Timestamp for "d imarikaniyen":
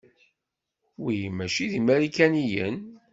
1.71-2.77